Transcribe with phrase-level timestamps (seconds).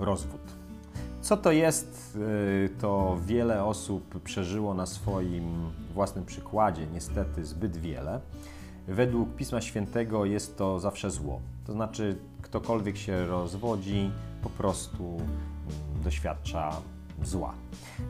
[0.00, 0.40] rozwód.
[1.20, 8.20] Co to jest, y, to wiele osób przeżyło na swoim własnym przykładzie, niestety zbyt wiele.
[8.88, 11.40] Według Pisma Świętego jest to zawsze zło.
[11.66, 14.10] To znaczy, ktokolwiek się rozwodzi,
[14.42, 16.72] po prostu mm, doświadcza
[17.22, 17.54] zła.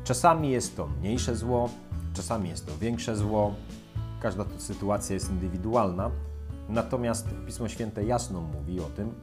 [0.04, 1.68] Czasami jest to mniejsze zło,
[2.14, 3.54] czasami jest to większe zło.
[4.20, 6.10] Każda sytuacja jest indywidualna.
[6.68, 9.14] Natomiast Pismo Święte jasno mówi o tym,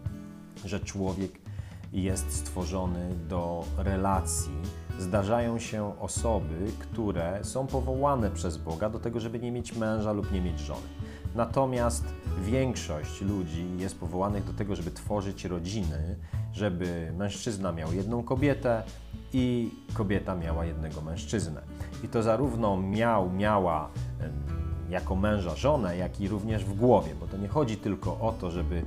[0.65, 1.31] że człowiek
[1.93, 4.53] jest stworzony do relacji.
[4.99, 10.31] Zdarzają się osoby, które są powołane przez Boga do tego, żeby nie mieć męża lub
[10.31, 10.87] nie mieć żony.
[11.35, 12.05] Natomiast
[12.41, 16.15] większość ludzi jest powołanych do tego, żeby tworzyć rodziny,
[16.53, 18.83] żeby mężczyzna miał jedną kobietę
[19.33, 21.61] i kobieta miała jednego mężczyznę.
[22.03, 23.89] I to zarówno miał, miała
[24.89, 28.51] jako męża żonę, jak i również w głowie, bo to nie chodzi tylko o to,
[28.51, 28.81] żeby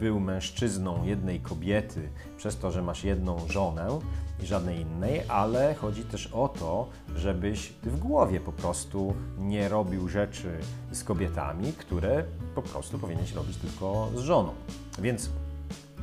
[0.00, 3.98] był mężczyzną jednej kobiety przez to, że masz jedną żonę
[4.42, 9.68] i żadnej innej, ale chodzi też o to, żebyś ty w głowie po prostu nie
[9.68, 10.58] robił rzeczy
[10.92, 14.52] z kobietami, które po prostu powinieneś robić tylko z żoną.
[14.98, 15.30] Więc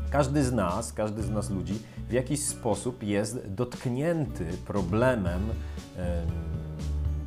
[0.09, 1.79] każdy z nas, każdy z nas ludzi
[2.09, 5.41] w jakiś sposób jest dotknięty problemem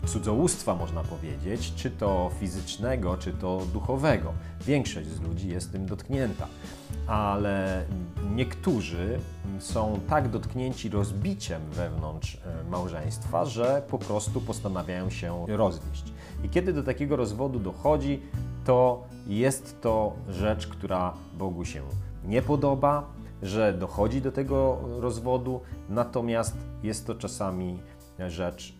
[0.06, 4.32] cudzołóstwa, można powiedzieć, czy to fizycznego, czy to duchowego.
[4.60, 6.46] Większość z ludzi jest tym dotknięta,
[7.06, 7.84] ale
[8.34, 9.18] niektórzy
[9.58, 16.12] są tak dotknięci rozbiciem wewnątrz e, małżeństwa, że po prostu postanawiają się rozwieść.
[16.44, 18.22] I kiedy do takiego rozwodu dochodzi,
[18.64, 21.82] to jest to rzecz, która Bogu się
[22.24, 23.06] nie podoba,
[23.42, 27.78] że dochodzi do tego rozwodu, natomiast jest to czasami
[28.28, 28.74] rzecz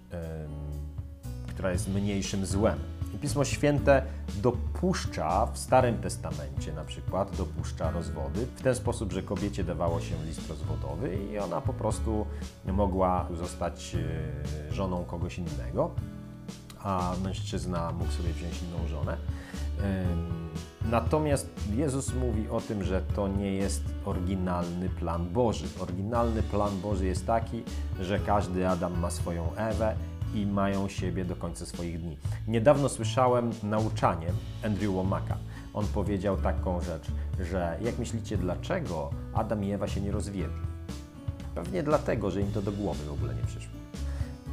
[1.57, 2.79] która jest mniejszym złem.
[3.15, 4.03] I Pismo Święte
[4.43, 10.15] dopuszcza w Starym Testamencie na przykład dopuszcza rozwody w ten sposób, że kobiecie dawało się
[10.27, 12.27] list rozwodowy i ona po prostu
[12.67, 13.97] mogła zostać
[14.71, 15.91] e, żoną kogoś innego,
[16.83, 19.17] a mężczyzna mógł sobie wziąć inną żonę.
[20.91, 25.65] Natomiast Jezus mówi o tym, że to nie jest oryginalny plan Boży.
[25.81, 27.63] Oryginalny plan Boży jest taki,
[28.01, 29.97] że każdy Adam ma swoją Ewę
[30.37, 32.19] i mają siebie do końca swoich dni.
[32.49, 34.27] Niedawno słyszałem nauczanie
[34.65, 35.37] Andrew Womaka.
[35.75, 37.07] On powiedział taką rzecz,
[37.41, 40.67] że jak myślicie, dlaczego Adam i Ewa się nie rozwiedli?
[41.55, 43.76] Pewnie dlatego, że im to do głowy w ogóle nie przyszło.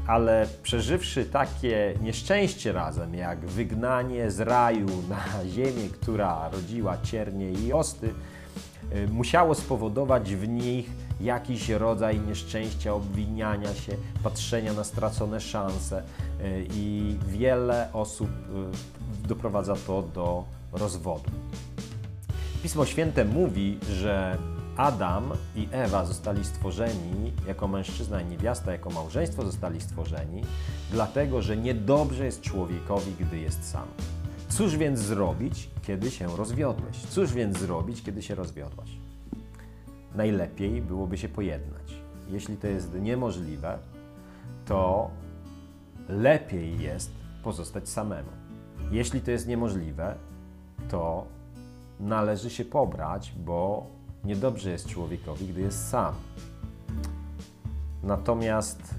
[0.07, 7.73] Ale przeżywszy takie nieszczęście razem, jak wygnanie z raju na ziemię, która rodziła ciernie i
[7.73, 8.13] osty,
[8.95, 10.89] y, musiało spowodować w nich
[11.21, 16.03] jakiś rodzaj nieszczęścia, obwiniania się, patrzenia na stracone szanse
[16.41, 21.31] e, i wiele osób e, doprowadza to do rozwodu.
[22.63, 24.37] Pismo Święte mówi, że
[24.77, 30.43] Adam i Ewa zostali stworzeni jako mężczyzna i niewiasta, jako małżeństwo zostali stworzeni,
[30.91, 33.87] dlatego że niedobrze jest człowiekowi, gdy jest sam.
[34.49, 36.97] Cóż więc zrobić, kiedy się rozwiodłeś?
[36.97, 39.03] Cóż więc zrobić, kiedy się rozwiodłaś?
[40.15, 41.93] najlepiej byłoby się pojednać.
[42.29, 43.77] Jeśli to jest niemożliwe,
[44.65, 45.09] to
[46.09, 47.11] lepiej jest
[47.43, 48.29] pozostać samemu.
[48.91, 50.15] Jeśli to jest niemożliwe,
[50.89, 51.25] to
[51.99, 53.85] należy się pobrać, bo
[54.23, 56.13] niedobrze jest człowiekowi, gdy jest sam.
[58.03, 58.95] Natomiast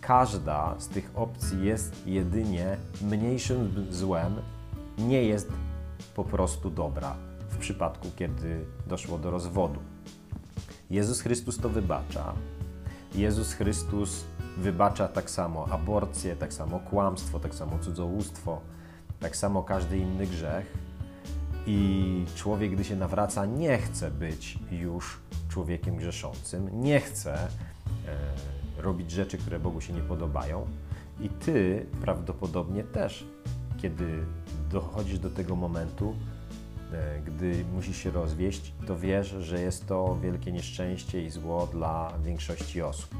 [0.00, 4.36] każda z tych opcji jest jedynie mniejszym złem,
[4.98, 5.52] nie jest
[6.14, 7.16] po prostu dobra
[7.48, 9.80] w przypadku, kiedy doszło do rozwodu.
[10.90, 12.34] Jezus Chrystus to wybacza.
[13.14, 14.24] Jezus Chrystus
[14.56, 18.60] wybacza tak samo aborcję, tak samo kłamstwo, tak samo cudzołóstwo,
[19.20, 20.78] tak samo każdy inny grzech.
[21.70, 27.48] I człowiek, gdy się nawraca, nie chce być już człowiekiem grzeszącym, nie chce e,
[28.78, 30.66] robić rzeczy, które Bogu się nie podobają.
[31.20, 33.24] I ty prawdopodobnie też,
[33.82, 34.24] kiedy
[34.70, 36.14] dochodzisz do tego momentu,
[36.92, 42.12] E, gdy musisz się rozwieść, to wiesz, że jest to wielkie nieszczęście i zło dla
[42.24, 43.14] większości osób.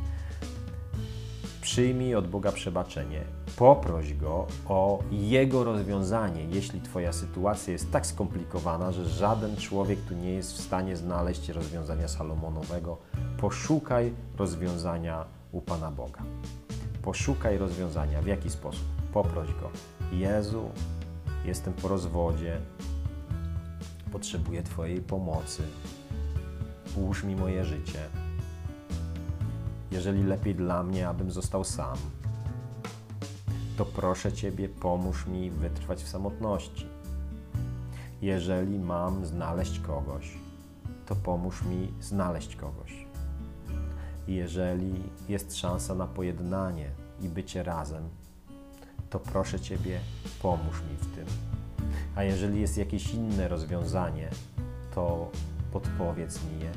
[1.60, 3.24] Przyjmij od Boga przebaczenie.
[3.56, 10.14] Poproś Go o Jego rozwiązanie, jeśli Twoja sytuacja jest tak skomplikowana, że żaden człowiek tu
[10.14, 12.98] nie jest w stanie znaleźć rozwiązania Salomonowego.
[13.38, 16.22] Poszukaj rozwiązania u Pana Boga.
[17.02, 18.22] Poszukaj rozwiązania.
[18.22, 18.84] W jaki sposób?
[19.12, 19.70] Poproś Go.
[20.12, 20.70] Jezu,
[21.44, 22.58] jestem po rozwodzie,
[24.12, 25.62] potrzebuję Twojej pomocy.
[26.96, 27.98] Ułóż mi moje życie.
[29.90, 31.96] Jeżeli lepiej dla mnie, abym został sam,
[33.76, 36.86] to proszę Ciebie, pomóż mi wytrwać w samotności.
[38.22, 40.38] Jeżeli mam znaleźć kogoś,
[41.06, 43.06] to pomóż mi znaleźć kogoś.
[44.28, 46.90] Jeżeli jest szansa na pojednanie
[47.20, 48.08] i bycie razem,
[49.10, 50.00] to proszę Ciebie,
[50.42, 51.26] pomóż mi w tym.
[52.16, 54.30] A jeżeli jest jakieś inne rozwiązanie,
[54.94, 55.30] to
[55.72, 56.70] podpowiedz mi je.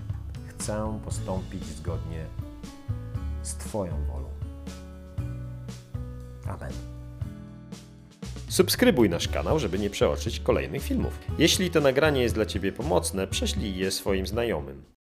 [0.47, 2.25] Chcę postąpić zgodnie
[3.73, 4.29] z Twoją wolą.
[6.47, 6.71] Amen.
[8.49, 11.19] Subskrybuj nasz kanał, żeby nie przeoczyć kolejnych filmów.
[11.37, 14.92] Jeśli to nagranie jest dla Ciebie pomocne, prześlij je swoim znajomym.